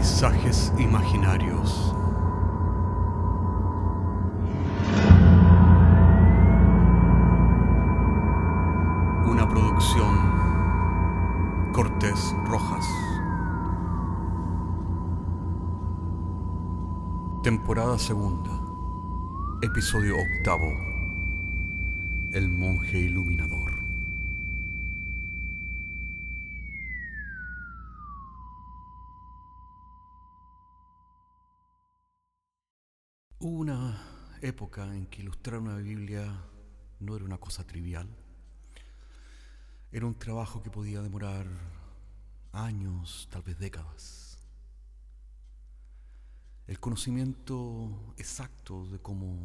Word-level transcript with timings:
Paisajes 0.00 0.72
imaginarios. 0.78 1.94
Una 9.26 9.46
producción 9.46 10.16
Cortés 11.74 12.34
Rojas. 12.46 12.86
Temporada 17.42 17.98
segunda. 17.98 18.58
Episodio 19.60 20.16
octavo. 20.16 20.72
El 22.32 22.48
monje 22.48 23.00
iluminador. 23.00 23.59
Hubo 33.42 33.56
una 33.56 33.98
época 34.42 34.84
en 34.94 35.06
que 35.06 35.22
ilustrar 35.22 35.60
una 35.60 35.78
Biblia 35.78 36.44
no 36.98 37.16
era 37.16 37.24
una 37.24 37.38
cosa 37.38 37.66
trivial. 37.66 38.06
Era 39.90 40.04
un 40.04 40.14
trabajo 40.14 40.62
que 40.62 40.68
podía 40.68 41.00
demorar 41.00 41.46
años, 42.52 43.28
tal 43.30 43.40
vez 43.40 43.58
décadas. 43.58 44.38
El 46.66 46.78
conocimiento 46.80 48.12
exacto 48.18 48.84
de 48.88 48.98
cómo 48.98 49.38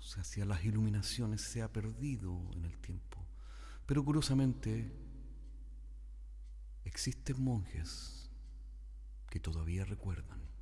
se 0.00 0.20
hacían 0.20 0.48
las 0.48 0.62
iluminaciones 0.62 1.40
se 1.40 1.62
ha 1.62 1.72
perdido 1.72 2.38
en 2.52 2.66
el 2.66 2.76
tiempo. 2.76 3.24
Pero 3.86 4.04
curiosamente 4.04 4.92
existen 6.84 7.42
monjes 7.42 8.30
que 9.30 9.40
todavía 9.40 9.86
recuerdan. 9.86 10.59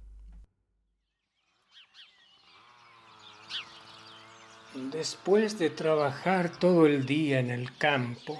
Después 4.75 5.59
de 5.59 5.71
trabajar 5.71 6.51
todo 6.59 6.85
el 6.85 7.07
día 7.07 7.41
en 7.41 7.51
el 7.51 7.75
campo, 7.79 8.39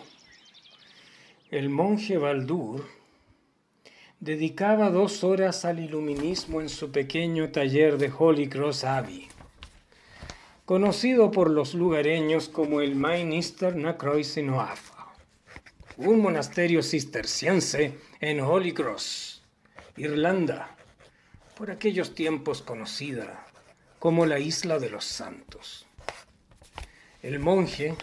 el 1.51 1.71
monje 1.71 2.19
Baldur 2.19 2.87
dedicaba 4.21 4.91
dos 4.91 5.25
horas 5.25 5.65
al 5.65 5.79
iluminismo 5.79 6.61
en 6.61 6.69
su 6.69 6.93
pequeño 6.93 7.51
taller 7.51 7.97
de 7.97 8.13
Holy 8.17 8.47
Cross 8.51 8.85
Abbey, 8.85 9.27
conocido 10.67 11.31
por 11.31 11.49
los 11.49 11.73
lugareños 11.73 12.51
como 12.51 12.83
el 12.83 12.95
Minister 12.95 13.75
Nakroisinoafa, 13.75 15.15
un 15.97 16.21
monasterio 16.21 16.83
cisterciense 16.83 17.95
en 18.21 18.41
Holy 18.41 18.75
Cross, 18.75 19.43
Irlanda, 19.97 20.77
por 21.57 21.71
aquellos 21.71 22.15
tiempos 22.15 22.61
conocida 22.61 23.47
como 23.99 24.27
la 24.27 24.39
Isla 24.39 24.79
de 24.79 24.91
los 24.91 25.07
Santos. 25.07 25.88
El 27.21 27.41
monje 27.41 27.97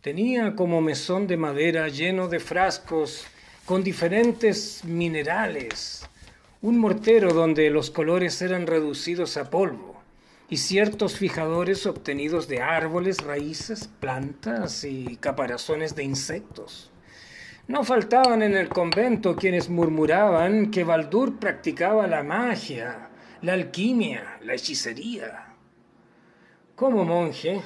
tenía 0.00 0.56
como 0.56 0.80
mesón 0.80 1.26
de 1.26 1.36
madera 1.36 1.88
lleno 1.88 2.26
de 2.26 2.40
frascos 2.40 3.26
con 3.66 3.84
diferentes 3.84 4.82
minerales, 4.82 6.08
un 6.62 6.78
mortero 6.78 7.34
donde 7.34 7.68
los 7.68 7.90
colores 7.90 8.40
eran 8.40 8.66
reducidos 8.66 9.36
a 9.36 9.50
polvo 9.50 10.00
y 10.48 10.56
ciertos 10.56 11.18
fijadores 11.18 11.84
obtenidos 11.84 12.48
de 12.48 12.62
árboles, 12.62 13.18
raíces, 13.18 13.90
plantas 14.00 14.84
y 14.84 15.18
caparazones 15.18 15.94
de 15.94 16.04
insectos. 16.04 16.90
No 17.68 17.84
faltaban 17.84 18.40
en 18.40 18.56
el 18.56 18.70
convento 18.70 19.36
quienes 19.36 19.68
murmuraban 19.68 20.70
que 20.70 20.82
Baldur 20.82 21.38
practicaba 21.38 22.06
la 22.06 22.22
magia, 22.22 23.10
la 23.42 23.52
alquimia, 23.52 24.38
la 24.40 24.54
hechicería. 24.54 25.54
Como 26.74 27.04
monje, 27.04 27.60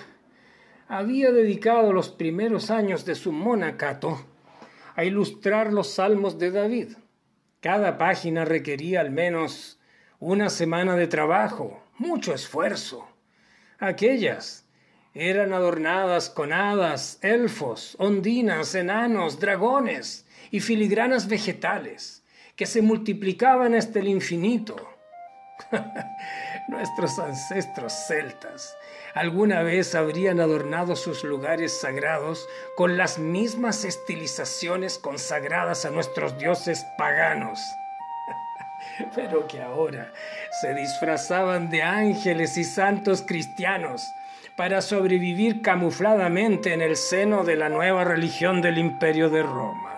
había 0.88 1.32
dedicado 1.32 1.92
los 1.92 2.10
primeros 2.10 2.70
años 2.70 3.04
de 3.04 3.14
su 3.14 3.32
monacato 3.32 4.24
a 4.94 5.04
ilustrar 5.04 5.72
los 5.72 5.92
salmos 5.94 6.38
de 6.38 6.50
David. 6.50 6.88
Cada 7.60 7.98
página 7.98 8.44
requería 8.44 9.00
al 9.00 9.10
menos 9.10 9.80
una 10.20 10.50
semana 10.50 10.96
de 10.96 11.06
trabajo, 11.06 11.82
mucho 11.98 12.34
esfuerzo. 12.34 13.08
Aquellas 13.78 14.66
eran 15.14 15.52
adornadas 15.52 16.28
con 16.28 16.52
hadas, 16.52 17.18
elfos, 17.22 17.96
ondinas, 17.98 18.74
enanos, 18.74 19.40
dragones 19.40 20.26
y 20.50 20.60
filigranas 20.60 21.28
vegetales 21.28 22.24
que 22.56 22.66
se 22.66 22.82
multiplicaban 22.82 23.74
hasta 23.74 23.98
el 23.98 24.08
infinito. 24.08 24.93
Nuestros 26.68 27.18
ancestros 27.18 27.92
celtas 28.06 28.76
alguna 29.14 29.62
vez 29.62 29.94
habrían 29.94 30.40
adornado 30.40 30.96
sus 30.96 31.24
lugares 31.24 31.80
sagrados 31.80 32.46
con 32.76 32.96
las 32.96 33.18
mismas 33.18 33.84
estilizaciones 33.84 34.98
consagradas 34.98 35.84
a 35.84 35.90
nuestros 35.90 36.36
dioses 36.36 36.84
paganos. 36.98 37.60
Pero 39.14 39.46
que 39.46 39.62
ahora 39.62 40.12
se 40.60 40.74
disfrazaban 40.74 41.70
de 41.70 41.82
ángeles 41.82 42.56
y 42.56 42.64
santos 42.64 43.22
cristianos 43.22 44.14
para 44.56 44.82
sobrevivir 44.82 45.62
camufladamente 45.62 46.72
en 46.72 46.80
el 46.82 46.96
seno 46.96 47.44
de 47.44 47.56
la 47.56 47.68
nueva 47.68 48.04
religión 48.04 48.62
del 48.62 48.78
imperio 48.78 49.30
de 49.30 49.42
Roma. 49.42 49.93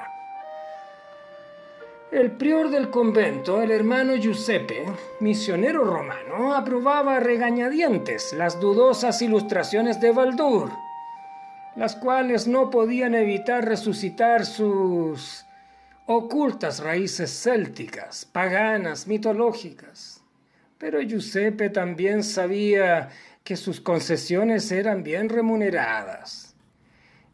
El 2.17 2.31
prior 2.31 2.71
del 2.71 2.89
convento, 2.89 3.61
el 3.61 3.71
hermano 3.71 4.17
Giuseppe, 4.17 4.87
misionero 5.21 5.85
romano, 5.85 6.55
aprobaba 6.55 7.17
a 7.17 7.21
regañadientes 7.21 8.33
las 8.33 8.59
dudosas 8.59 9.21
ilustraciones 9.21 10.01
de 10.01 10.13
Baldur, 10.13 10.71
las 11.77 11.95
cuales 11.95 12.47
no 12.47 12.71
podían 12.71 13.15
evitar 13.15 13.67
resucitar 13.67 14.47
sus 14.47 15.45
ocultas 16.07 16.81
raíces 16.81 17.31
célticas, 17.43 18.25
paganas, 18.25 19.07
mitológicas. 19.07 20.23
Pero 20.79 21.03
Giuseppe 21.03 21.69
también 21.69 22.23
sabía 22.23 23.11
que 23.45 23.57
sus 23.57 23.79
concesiones 23.79 24.73
eran 24.73 25.03
bien 25.03 25.29
remuneradas, 25.29 26.57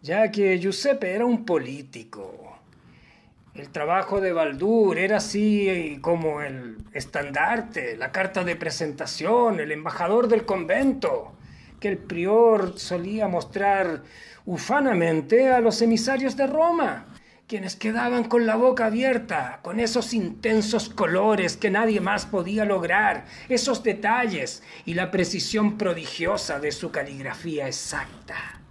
ya 0.03 0.33
que 0.33 0.59
Giuseppe 0.59 1.15
era 1.15 1.25
un 1.25 1.45
político 1.45 2.42
el 3.55 3.69
trabajo 3.69 4.21
de 4.21 4.33
Baldur 4.33 4.99
era 4.99 5.19
así 5.19 5.99
como 6.01 6.41
el 6.41 6.79
estandarte, 6.95 7.97
la 7.97 8.11
carta 8.11 8.45
de 8.45 8.57
presentación, 8.57 9.61
el 9.61 9.73
embajador 9.73 10.29
del 10.29 10.47
convento, 10.47 11.33
que 11.79 11.89
el 11.89 11.99
prior 11.99 12.79
solía 12.79 13.29
mostrar 13.29 14.03
ufanamente 14.47 15.51
a 15.51 15.61
los 15.61 15.83
emisarios 15.83 16.37
de 16.37 16.47
Roma, 16.47 17.07
quienes 17.47 17.77
quedaban 17.77 18.25
con 18.25 18.47
la 18.47 18.57
boca 18.57 18.87
abierta, 18.87 19.61
con 19.63 19.81
esos 19.81 20.15
intensos 20.15 20.89
colores 20.89 21.59
que 21.59 21.71
nadie 21.71 22.01
más 22.01 22.25
podía 22.25 22.65
lograr, 22.65 23.27
esos 23.51 23.83
detalles 23.83 24.63
y 24.87 24.95
la 24.95 25.11
precisión 25.11 25.77
prodigiosa 25.77 26.59
de 26.59 26.73
su 26.73 26.91
caligrafía 26.91 27.67
exacta. 27.67 28.63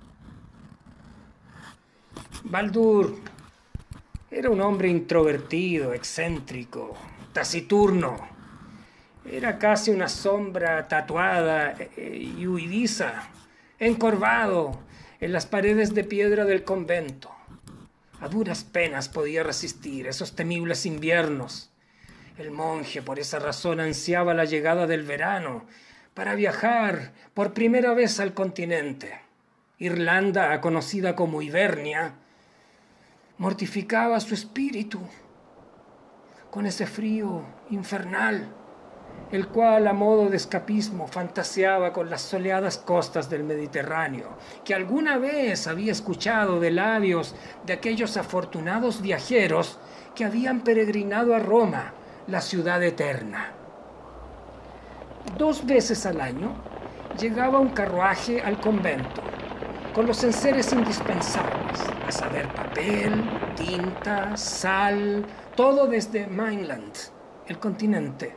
Baldur 2.43 3.19
era 4.31 4.49
un 4.49 4.61
hombre 4.61 4.87
introvertido, 4.87 5.93
excéntrico, 5.93 6.97
taciturno. 7.33 8.29
Era 9.29 9.59
casi 9.59 9.91
una 9.91 10.07
sombra 10.07 10.87
tatuada 10.87 11.75
eh, 11.97 12.33
y 12.37 12.47
huidiza, 12.47 13.29
encorvado 13.77 14.79
en 15.19 15.33
las 15.33 15.45
paredes 15.45 15.93
de 15.93 16.05
piedra 16.05 16.45
del 16.45 16.63
convento. 16.63 17.29
A 18.21 18.29
duras 18.29 18.63
penas 18.63 19.09
podía 19.09 19.43
resistir 19.43 20.07
esos 20.07 20.33
temibles 20.33 20.85
inviernos. 20.85 21.69
El 22.37 22.51
monje 22.51 23.01
por 23.01 23.19
esa 23.19 23.37
razón 23.37 23.81
ansiaba 23.81 24.33
la 24.33 24.45
llegada 24.45 24.87
del 24.87 25.03
verano 25.03 25.65
para 26.13 26.35
viajar 26.35 27.11
por 27.33 27.53
primera 27.53 27.93
vez 27.93 28.19
al 28.21 28.33
continente. 28.33 29.19
Irlanda, 29.77 30.61
conocida 30.61 31.15
como 31.15 31.41
Hibernia, 31.41 32.15
mortificaba 33.41 34.19
su 34.19 34.35
espíritu 34.35 34.99
con 36.51 36.67
ese 36.67 36.85
frío 36.85 37.41
infernal, 37.71 38.53
el 39.31 39.47
cual 39.47 39.87
a 39.87 39.93
modo 39.93 40.29
de 40.29 40.37
escapismo 40.37 41.07
fantaseaba 41.07 41.91
con 41.91 42.07
las 42.07 42.21
soleadas 42.21 42.77
costas 42.77 43.31
del 43.31 43.43
Mediterráneo, 43.43 44.37
que 44.63 44.75
alguna 44.75 45.17
vez 45.17 45.65
había 45.65 45.91
escuchado 45.91 46.59
de 46.59 46.69
labios 46.69 47.33
de 47.65 47.73
aquellos 47.73 48.15
afortunados 48.15 49.01
viajeros 49.01 49.79
que 50.13 50.23
habían 50.23 50.61
peregrinado 50.61 51.33
a 51.33 51.39
Roma, 51.39 51.93
la 52.27 52.41
ciudad 52.41 52.83
eterna. 52.83 53.53
Dos 55.39 55.65
veces 55.65 56.05
al 56.05 56.21
año 56.21 56.53
llegaba 57.19 57.57
un 57.57 57.69
carruaje 57.69 58.39
al 58.39 58.59
convento 58.61 59.23
con 59.95 60.05
los 60.05 60.23
enseres 60.23 60.71
indispensables, 60.73 61.60
a 62.11 62.13
saber, 62.13 62.47
papel, 62.49 63.23
tinta, 63.55 64.35
sal, 64.35 65.25
todo 65.55 65.87
desde 65.87 66.27
Mainland, 66.27 66.93
el 67.47 67.57
continente, 67.57 68.35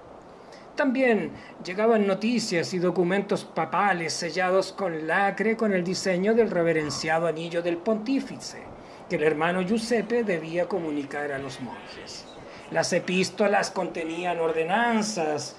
También 0.76 1.30
llegaban 1.64 2.06
noticias 2.06 2.74
y 2.74 2.78
documentos 2.78 3.44
papales 3.44 4.12
sellados 4.12 4.72
con 4.72 5.06
lacre 5.06 5.56
con 5.56 5.72
el 5.72 5.84
diseño 5.84 6.34
del 6.34 6.50
reverenciado 6.50 7.28
anillo 7.28 7.62
del 7.62 7.76
pontífice, 7.76 8.62
que 9.08 9.16
el 9.16 9.22
hermano 9.22 9.62
Giuseppe 9.62 10.24
debía 10.24 10.66
comunicar 10.66 11.30
a 11.30 11.38
los 11.38 11.60
monjes. 11.60 12.26
Las 12.72 12.92
epístolas 12.92 13.70
contenían 13.70 14.40
ordenanzas, 14.40 15.54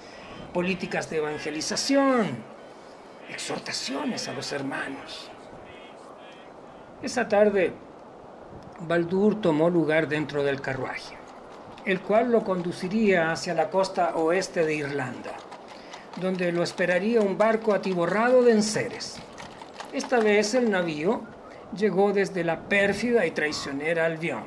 políticas 0.52 1.08
de 1.08 1.18
evangelización, 1.18 2.28
exhortaciones 3.30 4.28
a 4.28 4.32
los 4.32 4.52
hermanos. 4.52 5.30
Esa 7.02 7.26
tarde, 7.28 7.72
Baldur 8.80 9.40
tomó 9.40 9.70
lugar 9.70 10.08
dentro 10.08 10.42
del 10.42 10.60
carruaje 10.60 11.16
el 11.86 12.00
cual 12.00 12.32
lo 12.32 12.42
conduciría 12.42 13.30
hacia 13.30 13.54
la 13.54 13.70
costa 13.70 14.16
oeste 14.16 14.66
de 14.66 14.74
Irlanda, 14.74 15.36
donde 16.20 16.50
lo 16.50 16.64
esperaría 16.64 17.20
un 17.20 17.38
barco 17.38 17.72
atiborrado 17.72 18.42
de 18.42 18.52
enseres. 18.52 19.18
Esta 19.92 20.18
vez 20.18 20.54
el 20.54 20.68
navío 20.68 21.22
llegó 21.76 22.12
desde 22.12 22.42
la 22.42 22.68
pérfida 22.68 23.24
y 23.24 23.30
traicionera 23.30 24.04
Albión, 24.04 24.42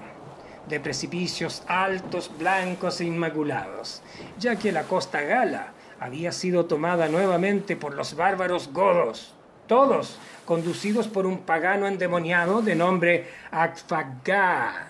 de 0.68 0.82
precipicios 0.82 1.64
altos, 1.68 2.30
blancos 2.38 3.00
e 3.00 3.06
inmaculados, 3.06 4.04
ya 4.38 4.58
que 4.58 4.74
la 4.74 4.84
costa 4.84 5.22
gala 5.22 5.72
había 5.98 6.34
sido 6.34 6.66
tomada 6.66 7.08
nuevamente 7.08 7.78
por 7.78 7.94
los 7.94 8.16
bárbaros 8.16 8.74
godos, 8.74 9.34
todos 9.70 10.20
conducidos 10.44 11.08
por 11.08 11.26
un 11.26 11.44
pagano 11.44 11.88
endemoniado 11.88 12.62
de 12.62 12.76
nombre 12.76 13.28
Akfagar 13.52 14.90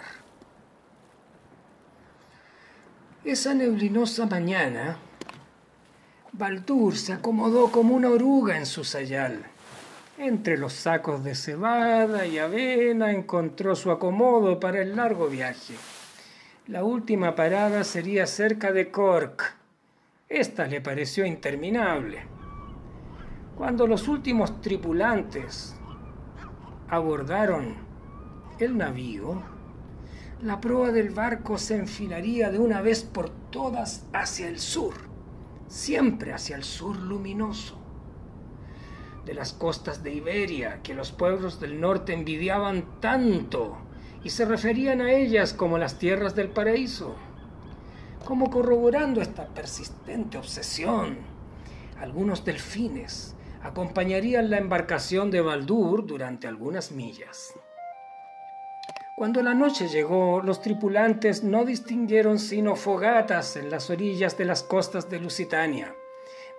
Esa 3.25 3.53
neblinosa 3.53 4.25
mañana, 4.25 4.97
Baldur 6.31 6.95
se 6.95 7.11
acomodó 7.11 7.69
como 7.69 7.93
una 7.93 8.09
oruga 8.09 8.57
en 8.57 8.65
su 8.65 8.85
sayal. 8.85 9.43
Entre 10.17 10.57
los 10.57 10.71
sacos 10.71 11.23
de 11.25 11.35
cebada 11.35 12.25
y 12.25 12.39
avena 12.39 13.11
encontró 13.11 13.75
su 13.75 13.91
acomodo 13.91 14.59
para 14.59 14.81
el 14.81 14.95
largo 14.95 15.27
viaje. 15.27 15.75
La 16.67 16.85
última 16.85 17.35
parada 17.35 17.83
sería 17.83 18.25
cerca 18.25 18.71
de 18.71 18.89
Cork. 18.89 19.53
Esta 20.29 20.65
le 20.65 20.79
pareció 20.79 21.25
interminable. 21.25 22.38
Cuando 23.59 23.87
los 23.87 24.07
últimos 24.07 24.61
tripulantes 24.61 25.75
abordaron 26.87 27.75
el 28.57 28.77
navío, 28.77 29.43
la 30.41 30.61
proa 30.61 30.93
del 30.93 31.09
barco 31.09 31.57
se 31.57 31.75
enfilaría 31.75 32.51
de 32.51 32.59
una 32.59 32.81
vez 32.81 33.03
por 33.03 33.29
todas 33.29 34.05
hacia 34.13 34.47
el 34.47 34.59
sur, 34.59 34.93
siempre 35.67 36.31
hacia 36.31 36.55
el 36.55 36.63
sur 36.63 36.95
luminoso. 36.95 37.77
De 39.25 39.33
las 39.33 39.51
costas 39.51 40.03
de 40.03 40.13
Iberia, 40.13 40.79
que 40.81 40.93
los 40.93 41.11
pueblos 41.11 41.59
del 41.59 41.81
norte 41.81 42.13
envidiaban 42.13 43.01
tanto 43.01 43.75
y 44.23 44.29
se 44.29 44.45
referían 44.45 45.01
a 45.01 45.11
ellas 45.11 45.51
como 45.51 45.77
las 45.77 45.99
tierras 45.99 46.33
del 46.33 46.47
paraíso. 46.47 47.13
Como 48.23 48.49
corroborando 48.51 49.19
esta 49.19 49.47
persistente 49.47 50.37
obsesión, 50.37 51.17
algunos 51.99 52.45
delfines 52.45 53.35
acompañarían 53.61 54.49
la 54.49 54.57
embarcación 54.57 55.31
de 55.31 55.41
Baldur 55.41 56.05
durante 56.05 56.47
algunas 56.47 56.91
millas. 56.91 57.53
Cuando 59.15 59.43
la 59.43 59.53
noche 59.53 59.89
llegó, 59.89 60.41
los 60.41 60.61
tripulantes 60.61 61.43
no 61.43 61.65
distinguieron 61.65 62.39
sino 62.39 62.77
fogatas 62.77 63.57
en 63.57 63.69
las 63.69 63.89
orillas 63.89 64.37
de 64.37 64.45
las 64.45 64.63
costas 64.63 65.09
de 65.09 65.19
Lusitania, 65.19 65.93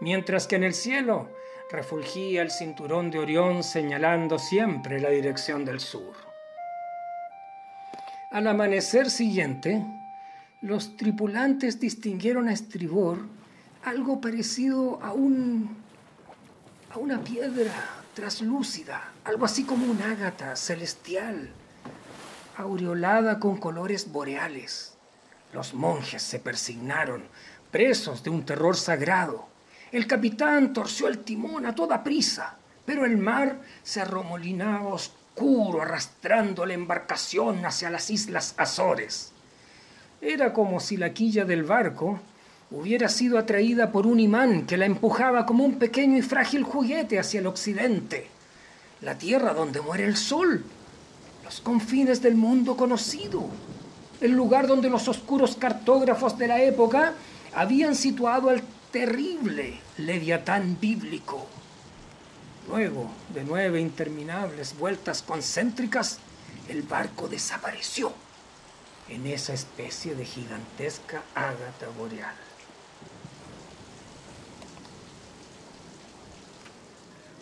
mientras 0.00 0.46
que 0.46 0.56
en 0.56 0.64
el 0.64 0.74
cielo 0.74 1.30
refulgía 1.70 2.42
el 2.42 2.50
cinturón 2.50 3.10
de 3.10 3.18
Orión 3.18 3.62
señalando 3.62 4.38
siempre 4.38 5.00
la 5.00 5.08
dirección 5.08 5.64
del 5.64 5.80
sur. 5.80 6.14
Al 8.30 8.46
amanecer 8.46 9.08
siguiente, 9.08 9.84
los 10.60 10.96
tripulantes 10.96 11.80
distinguieron 11.80 12.48
a 12.48 12.52
estribor 12.52 13.20
algo 13.82 14.20
parecido 14.20 15.02
a 15.02 15.12
un 15.12 15.79
a 16.90 16.98
una 16.98 17.22
piedra 17.22 17.72
traslúcida, 18.14 19.12
algo 19.24 19.44
así 19.44 19.64
como 19.64 19.86
un 19.86 20.02
ágata 20.02 20.56
celestial 20.56 21.50
aureolada 22.56 23.38
con 23.38 23.58
colores 23.58 24.10
boreales. 24.10 24.94
Los 25.52 25.72
monjes 25.72 26.22
se 26.22 26.40
persignaron, 26.40 27.22
presos 27.70 28.24
de 28.24 28.30
un 28.30 28.44
terror 28.44 28.76
sagrado. 28.76 29.46
El 29.92 30.08
capitán 30.08 30.72
torció 30.72 31.06
el 31.06 31.18
timón 31.18 31.64
a 31.64 31.74
toda 31.74 32.02
prisa, 32.02 32.56
pero 32.84 33.04
el 33.04 33.16
mar 33.18 33.60
se 33.84 34.00
arromolinaba 34.00 34.88
oscuro, 34.88 35.82
arrastrando 35.82 36.66
la 36.66 36.74
embarcación 36.74 37.64
hacia 37.64 37.90
las 37.90 38.10
islas 38.10 38.54
Azores. 38.56 39.32
Era 40.20 40.52
como 40.52 40.80
si 40.80 40.96
la 40.96 41.14
quilla 41.14 41.44
del 41.44 41.62
barco 41.62 42.20
hubiera 42.70 43.08
sido 43.08 43.38
atraída 43.38 43.90
por 43.90 44.06
un 44.06 44.20
imán 44.20 44.66
que 44.66 44.76
la 44.76 44.86
empujaba 44.86 45.46
como 45.46 45.64
un 45.64 45.78
pequeño 45.78 46.16
y 46.16 46.22
frágil 46.22 46.62
juguete 46.62 47.18
hacia 47.18 47.40
el 47.40 47.46
occidente, 47.46 48.28
la 49.00 49.18
tierra 49.18 49.54
donde 49.54 49.80
muere 49.80 50.04
el 50.04 50.16
sol 50.16 50.64
los 51.50 51.60
confines 51.60 52.22
del 52.22 52.36
mundo 52.36 52.76
conocido, 52.76 53.44
el 54.20 54.30
lugar 54.30 54.68
donde 54.68 54.88
los 54.88 55.08
oscuros 55.08 55.56
cartógrafos 55.56 56.38
de 56.38 56.46
la 56.46 56.62
época 56.62 57.14
habían 57.52 57.96
situado 57.96 58.50
al 58.50 58.62
terrible 58.92 59.80
leviatán 59.98 60.78
bíblico. 60.80 61.48
Luego 62.68 63.10
de 63.34 63.42
nueve 63.42 63.80
interminables 63.80 64.78
vueltas 64.78 65.22
concéntricas, 65.22 66.20
el 66.68 66.82
barco 66.82 67.26
desapareció 67.26 68.12
en 69.08 69.26
esa 69.26 69.52
especie 69.52 70.14
de 70.14 70.24
gigantesca 70.24 71.24
ágata 71.34 71.88
boreal. 71.98 72.36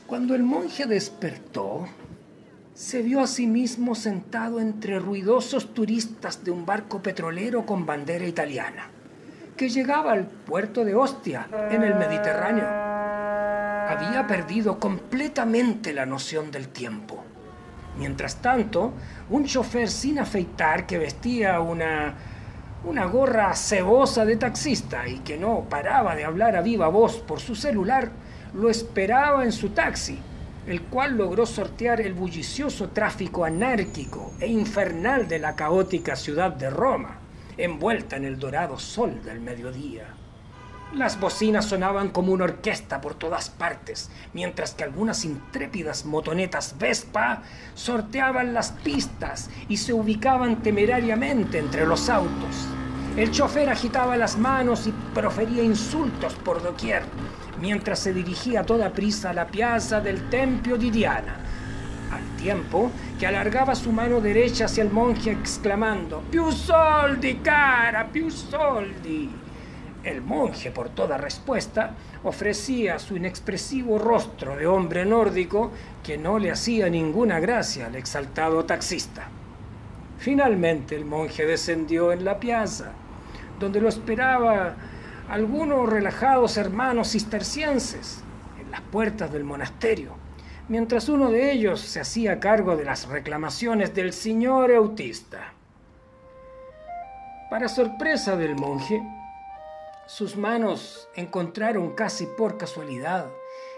Cuando 0.08 0.34
el 0.34 0.42
monje 0.42 0.86
despertó, 0.86 1.84
se 2.72 3.02
vio 3.02 3.20
a 3.20 3.26
sí 3.26 3.46
mismo 3.46 3.94
sentado 3.94 4.58
entre 4.58 4.98
ruidosos 4.98 5.74
turistas 5.74 6.42
de 6.42 6.50
un 6.50 6.64
barco 6.64 7.02
petrolero 7.02 7.66
con 7.66 7.84
bandera 7.84 8.26
italiana, 8.26 8.88
que 9.54 9.68
llegaba 9.68 10.12
al 10.12 10.24
puerto 10.24 10.82
de 10.86 10.94
Ostia, 10.94 11.46
en 11.70 11.82
el 11.82 11.94
Mediterráneo. 11.96 12.64
Había 12.66 14.26
perdido 14.26 14.78
completamente 14.80 15.92
la 15.92 16.06
noción 16.06 16.50
del 16.50 16.68
tiempo. 16.68 17.22
Mientras 17.98 18.40
tanto, 18.40 18.94
un 19.28 19.44
chofer 19.44 19.90
sin 19.90 20.20
afeitar 20.20 20.86
que 20.86 20.96
vestía 20.96 21.60
una, 21.60 22.14
una 22.84 23.04
gorra 23.04 23.54
cebosa 23.54 24.24
de 24.24 24.38
taxista 24.38 25.06
y 25.06 25.18
que 25.18 25.36
no 25.36 25.66
paraba 25.68 26.16
de 26.16 26.24
hablar 26.24 26.56
a 26.56 26.62
viva 26.62 26.88
voz 26.88 27.18
por 27.18 27.40
su 27.40 27.54
celular, 27.54 28.10
lo 28.54 28.70
esperaba 28.70 29.44
en 29.44 29.52
su 29.52 29.70
taxi 29.70 30.18
el 30.68 30.82
cual 30.82 31.16
logró 31.16 31.46
sortear 31.46 32.00
el 32.02 32.12
bullicioso 32.12 32.90
tráfico 32.90 33.44
anárquico 33.44 34.34
e 34.38 34.48
infernal 34.48 35.26
de 35.26 35.38
la 35.38 35.56
caótica 35.56 36.14
ciudad 36.14 36.52
de 36.52 36.68
Roma, 36.68 37.20
envuelta 37.56 38.16
en 38.16 38.26
el 38.26 38.38
dorado 38.38 38.78
sol 38.78 39.22
del 39.24 39.40
mediodía. 39.40 40.08
Las 40.92 41.18
bocinas 41.18 41.64
sonaban 41.64 42.10
como 42.10 42.32
una 42.32 42.44
orquesta 42.44 43.00
por 43.00 43.14
todas 43.14 43.48
partes, 43.48 44.10
mientras 44.34 44.74
que 44.74 44.84
algunas 44.84 45.24
intrépidas 45.24 46.04
motonetas 46.04 46.76
Vespa 46.78 47.42
sorteaban 47.74 48.52
las 48.52 48.72
pistas 48.72 49.48
y 49.70 49.78
se 49.78 49.94
ubicaban 49.94 50.62
temerariamente 50.62 51.58
entre 51.58 51.86
los 51.86 52.10
autos. 52.10 52.66
El 53.16 53.30
chofer 53.30 53.70
agitaba 53.70 54.18
las 54.18 54.36
manos 54.36 54.86
y 54.86 54.92
profería 55.14 55.62
insultos 55.62 56.34
por 56.34 56.62
doquier, 56.62 57.02
mientras 57.60 57.98
se 57.98 58.12
dirigía 58.12 58.60
a 58.60 58.64
toda 58.64 58.92
prisa 58.92 59.30
a 59.30 59.34
la 59.34 59.46
piazza 59.46 60.00
del 60.00 60.28
Tempio 60.28 60.76
di 60.76 60.90
Diana, 60.90 61.36
al 62.10 62.36
tiempo 62.36 62.90
que 63.18 63.26
alargaba 63.26 63.74
su 63.74 63.92
mano 63.92 64.20
derecha 64.20 64.66
hacia 64.66 64.82
el 64.82 64.90
monje 64.90 65.32
exclamando, 65.32 66.22
Più 66.30 66.50
soldi, 66.50 67.40
cara, 67.40 68.06
più 68.10 68.30
soldi. 68.30 69.30
El 70.04 70.22
monje, 70.22 70.70
por 70.70 70.90
toda 70.90 71.18
respuesta, 71.18 71.94
ofrecía 72.22 72.98
su 72.98 73.16
inexpresivo 73.16 73.98
rostro 73.98 74.56
de 74.56 74.66
hombre 74.66 75.04
nórdico 75.04 75.72
que 76.02 76.16
no 76.16 76.38
le 76.38 76.50
hacía 76.50 76.88
ninguna 76.88 77.40
gracia 77.40 77.86
al 77.86 77.96
exaltado 77.96 78.64
taxista. 78.64 79.28
Finalmente 80.18 80.94
el 80.94 81.04
monje 81.04 81.44
descendió 81.44 82.12
en 82.12 82.24
la 82.24 82.38
piazza, 82.38 82.92
donde 83.58 83.80
lo 83.80 83.88
esperaba 83.88 84.76
algunos 85.28 85.88
relajados 85.88 86.56
hermanos 86.56 87.12
cistercienses 87.12 88.20
en 88.60 88.70
las 88.70 88.80
puertas 88.80 89.30
del 89.32 89.44
monasterio, 89.44 90.16
mientras 90.68 91.08
uno 91.08 91.30
de 91.30 91.52
ellos 91.52 91.80
se 91.80 92.00
hacía 92.00 92.40
cargo 92.40 92.76
de 92.76 92.84
las 92.84 93.06
reclamaciones 93.06 93.94
del 93.94 94.12
señor 94.12 94.72
autista. 94.72 95.52
Para 97.50 97.68
sorpresa 97.68 98.36
del 98.36 98.54
monje, 98.54 99.02
Sus 100.06 100.36
manos 100.36 101.06
encontraron 101.16 101.94
casi 101.94 102.24
por 102.24 102.56
casualidad 102.56 103.26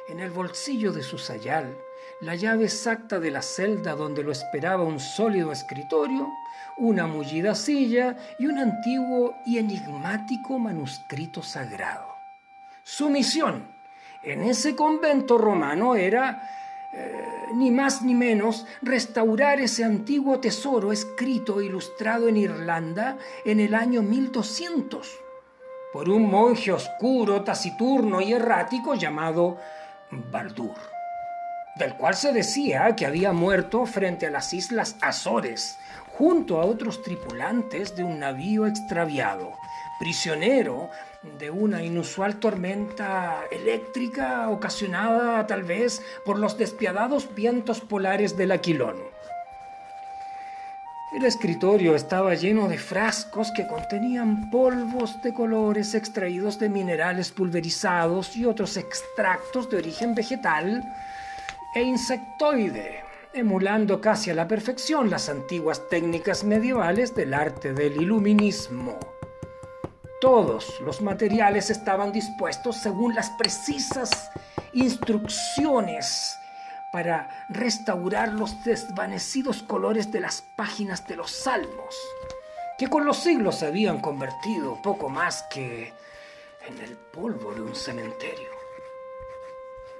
en 0.08 0.20
el 0.20 0.30
bolsillo 0.30 0.92
de 0.92 1.02
su 1.02 1.18
sayal 1.18 1.76
la 2.20 2.36
llave 2.36 2.64
exacta 2.64 3.18
de 3.18 3.30
la 3.30 3.42
celda 3.42 3.96
donde 3.96 4.22
lo 4.22 4.30
esperaba 4.30 4.84
un 4.84 5.00
sólido 5.00 5.52
escritorio, 5.52 6.28
una 6.78 7.06
mullida 7.06 7.54
silla 7.54 8.16
y 8.38 8.46
un 8.46 8.58
antiguo 8.58 9.36
y 9.46 9.58
enigmático 9.58 10.58
manuscrito 10.58 11.42
sagrado. 11.42 12.14
Su 12.82 13.10
misión 13.10 13.64
en 14.22 14.42
ese 14.42 14.74
convento 14.74 15.38
romano 15.38 15.94
era, 15.94 16.42
eh, 16.92 17.24
ni 17.54 17.70
más 17.70 18.02
ni 18.02 18.14
menos, 18.14 18.66
restaurar 18.82 19.60
ese 19.60 19.84
antiguo 19.84 20.40
tesoro 20.40 20.92
escrito 20.92 21.60
e 21.60 21.66
ilustrado 21.66 22.28
en 22.28 22.36
Irlanda 22.36 23.16
en 23.44 23.60
el 23.60 23.74
año 23.74 24.02
1200 24.02 25.08
por 25.92 26.08
un 26.08 26.30
monje 26.30 26.70
oscuro, 26.70 27.42
taciturno 27.42 28.20
y 28.20 28.32
errático 28.32 28.94
llamado 28.94 29.58
Baldur 30.10 30.76
del 31.80 31.94
cual 31.94 32.14
se 32.14 32.32
decía 32.32 32.94
que 32.94 33.06
había 33.06 33.32
muerto 33.32 33.86
frente 33.86 34.26
a 34.26 34.30
las 34.30 34.52
islas 34.52 34.96
Azores, 35.00 35.78
junto 36.20 36.60
a 36.60 36.66
otros 36.66 37.00
tripulantes 37.00 37.96
de 37.96 38.04
un 38.04 38.18
navío 38.18 38.66
extraviado, 38.66 39.54
prisionero 39.98 40.90
de 41.38 41.50
una 41.50 41.82
inusual 41.82 42.38
tormenta 42.38 43.44
eléctrica 43.50 44.50
ocasionada 44.50 45.46
tal 45.46 45.62
vez 45.62 46.02
por 46.26 46.38
los 46.38 46.58
despiadados 46.58 47.34
vientos 47.34 47.80
polares 47.80 48.36
del 48.36 48.52
Aquilón. 48.52 48.96
El 51.16 51.24
escritorio 51.24 51.96
estaba 51.96 52.34
lleno 52.34 52.68
de 52.68 52.76
frascos 52.76 53.50
que 53.56 53.66
contenían 53.66 54.50
polvos 54.50 55.22
de 55.22 55.32
colores 55.32 55.94
extraídos 55.94 56.58
de 56.58 56.68
minerales 56.68 57.30
pulverizados 57.32 58.36
y 58.36 58.44
otros 58.44 58.76
extractos 58.76 59.70
de 59.70 59.78
origen 59.78 60.14
vegetal 60.14 60.84
e 61.74 61.80
insectoide, 61.80 63.09
emulando 63.32 64.00
casi 64.00 64.30
a 64.30 64.34
la 64.34 64.48
perfección 64.48 65.10
las 65.10 65.28
antiguas 65.28 65.88
técnicas 65.88 66.44
medievales 66.44 67.14
del 67.14 67.34
arte 67.34 67.72
del 67.72 68.00
iluminismo. 68.00 68.98
Todos 70.20 70.80
los 70.80 71.00
materiales 71.00 71.70
estaban 71.70 72.12
dispuestos 72.12 72.76
según 72.76 73.14
las 73.14 73.30
precisas 73.30 74.30
instrucciones 74.72 76.36
para 76.92 77.46
restaurar 77.48 78.32
los 78.32 78.64
desvanecidos 78.64 79.62
colores 79.62 80.10
de 80.10 80.20
las 80.20 80.42
páginas 80.56 81.06
de 81.06 81.16
los 81.16 81.30
salmos, 81.30 81.96
que 82.78 82.88
con 82.88 83.04
los 83.04 83.18
siglos 83.18 83.56
se 83.56 83.66
habían 83.66 84.00
convertido 84.00 84.80
poco 84.82 85.08
más 85.08 85.44
que 85.50 85.94
en 86.66 86.80
el 86.80 86.96
polvo 86.96 87.54
de 87.54 87.62
un 87.62 87.74
cementerio. 87.74 88.59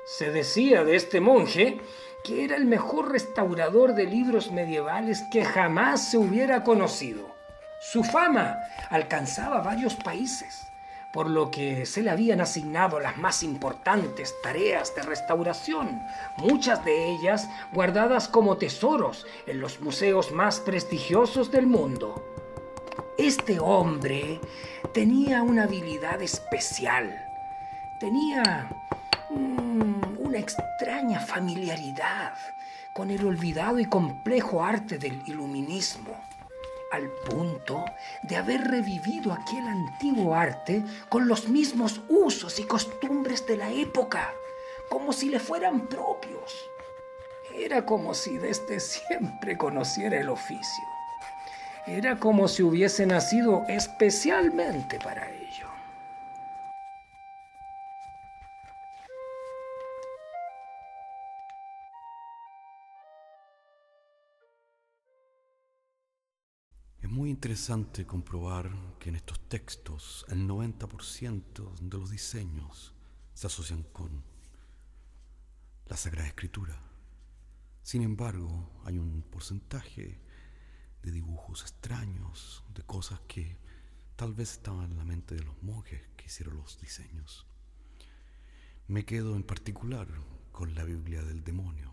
Se 0.05 0.31
decía 0.31 0.85
de 0.85 0.97
este 0.97 1.21
monje 1.21 1.81
que 2.25 2.45
era 2.45 2.57
el 2.57 2.67
mejor 2.67 3.13
restaurador 3.13 3.95
de 3.95 4.05
libros 4.05 4.51
medievales 4.51 5.23
que 5.31 5.45
jamás 5.45 6.11
se 6.11 6.19
hubiera 6.19 6.65
conocido. 6.65 7.35
Su 7.81 8.05
fama 8.05 8.59
alcanzaba 8.91 9.63
varios 9.63 9.95
países, 9.95 10.67
por 11.13 11.31
lo 11.31 11.51
que 11.51 11.87
se 11.87 12.03
le 12.03 12.11
habían 12.11 12.41
asignado 12.41 13.01
las 13.01 13.17
más 13.17 13.43
importantes 13.43 14.35
tareas 14.43 14.95
de 14.95 15.03
restauración, 15.03 16.03
muchas 16.37 16.85
de 16.85 17.11
ellas 17.11 17.49
guardadas 17.73 18.29
como 18.29 18.59
tesoros 18.59 19.27
en 19.47 19.61
los 19.61 19.81
museos 19.81 20.31
más 20.31 20.61
prestigiosos 20.61 21.51
del 21.51 21.67
mundo. 21.67 22.23
Este 23.17 23.61
hombre 23.61 24.41
tenía 24.93 25.43
una 25.43 25.65
habilidad 25.65 26.21
especial. 26.21 27.27
Tenía 27.99 28.69
una 29.31 30.39
extraña 30.39 31.21
familiaridad 31.21 32.35
con 32.93 33.11
el 33.11 33.25
olvidado 33.25 33.79
y 33.79 33.87
complejo 33.87 34.65
arte 34.65 34.99
del 34.99 35.23
iluminismo, 35.27 36.15
al 36.93 37.09
punto 37.29 37.85
de 38.23 38.37
haber 38.37 38.63
revivido 38.63 39.33
aquel 39.33 39.67
antiguo 39.69 40.35
arte 40.35 40.83
con 41.09 41.29
los 41.29 41.49
mismos 41.49 42.01
usos 42.09 42.59
y 42.59 42.65
costumbres 42.65 43.47
de 43.47 43.57
la 43.57 43.71
época, 43.71 44.33
como 44.89 45.13
si 45.13 45.29
le 45.29 45.39
fueran 45.39 45.87
propios. 45.87 46.53
Era 47.55 47.87
como 47.87 48.15
si 48.15 48.39
desde 48.39 48.81
siempre 48.81 49.57
conociera 49.57 50.19
el 50.19 50.29
oficio. 50.29 50.85
Era 51.87 52.19
como 52.19 52.49
si 52.49 52.63
hubiese 52.63 53.07
nacido 53.07 53.65
especialmente 53.69 54.99
para 54.99 55.31
ello. 55.31 55.70
Interesante 67.41 68.05
comprobar 68.05 68.71
que 68.99 69.09
en 69.09 69.17
estos 69.17 69.41
textos 69.49 70.27
el 70.29 70.47
90% 70.47 71.75
de 71.81 71.97
los 71.97 72.11
diseños 72.11 72.93
se 73.33 73.47
asocian 73.47 73.83
con 73.83 74.23
la 75.87 75.97
Sagrada 75.97 76.29
Escritura. 76.29 76.79
Sin 77.83 78.03
embargo, 78.03 78.83
hay 78.85 78.99
un 78.99 79.23
porcentaje 79.23 80.21
de 81.03 81.11
dibujos 81.11 81.63
extraños, 81.63 82.63
de 82.75 82.83
cosas 82.83 83.21
que 83.21 83.57
tal 84.17 84.35
vez 84.35 84.53
estaban 84.53 84.91
en 84.91 84.99
la 84.99 85.07
mente 85.07 85.35
de 85.35 85.43
los 85.43 85.63
monjes 85.63 86.07
que 86.19 86.27
hicieron 86.27 86.59
los 86.59 86.79
diseños. 86.79 87.47
Me 88.87 89.07
quedo 89.07 89.35
en 89.35 89.45
particular 89.45 90.09
con 90.53 90.75
la 90.75 90.85
Biblia 90.85 91.23
del 91.23 91.43
demonio, 91.43 91.91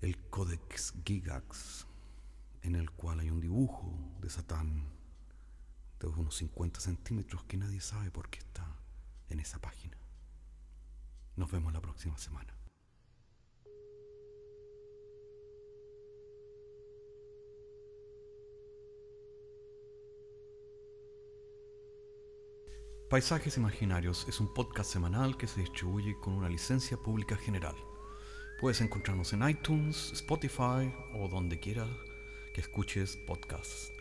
el 0.00 0.16
Codex 0.30 0.94
Gigax 1.04 1.85
en 2.66 2.74
el 2.74 2.90
cual 2.90 3.20
hay 3.20 3.30
un 3.30 3.40
dibujo 3.40 3.96
de 4.20 4.28
Satán 4.28 4.84
de 6.00 6.08
unos 6.08 6.34
50 6.36 6.80
centímetros 6.80 7.44
que 7.44 7.56
nadie 7.56 7.80
sabe 7.80 8.10
por 8.10 8.28
qué 8.28 8.40
está 8.40 8.66
en 9.28 9.38
esa 9.38 9.60
página. 9.60 9.96
Nos 11.36 11.50
vemos 11.50 11.72
la 11.72 11.80
próxima 11.80 12.18
semana. 12.18 12.52
Paisajes 23.08 23.56
Imaginarios 23.56 24.26
es 24.28 24.40
un 24.40 24.52
podcast 24.52 24.92
semanal 24.92 25.36
que 25.36 25.46
se 25.46 25.60
distribuye 25.60 26.18
con 26.18 26.32
una 26.34 26.48
licencia 26.48 26.96
pública 26.96 27.36
general. 27.36 27.76
Puedes 28.60 28.80
encontrarnos 28.80 29.32
en 29.32 29.48
iTunes, 29.48 30.10
Spotify 30.12 30.92
o 31.14 31.28
donde 31.28 31.60
quieras 31.60 31.88
que 32.56 32.62
escuches 32.62 33.18
podcasts. 33.18 33.92